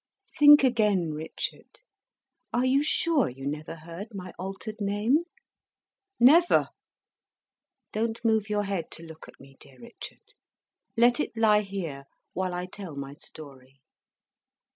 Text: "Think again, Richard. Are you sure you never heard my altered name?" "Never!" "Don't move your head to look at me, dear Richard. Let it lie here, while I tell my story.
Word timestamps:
"Think 0.39 0.63
again, 0.63 1.11
Richard. 1.13 1.81
Are 2.51 2.65
you 2.65 2.81
sure 2.81 3.29
you 3.29 3.45
never 3.45 3.75
heard 3.75 4.15
my 4.15 4.33
altered 4.39 4.77
name?" 4.81 5.25
"Never!" 6.19 6.69
"Don't 7.91 8.25
move 8.25 8.49
your 8.49 8.63
head 8.63 8.89
to 8.93 9.03
look 9.03 9.27
at 9.27 9.39
me, 9.39 9.57
dear 9.59 9.79
Richard. 9.79 10.33
Let 10.97 11.19
it 11.19 11.37
lie 11.37 11.61
here, 11.61 12.05
while 12.33 12.55
I 12.55 12.65
tell 12.65 12.95
my 12.95 13.13
story. 13.19 13.79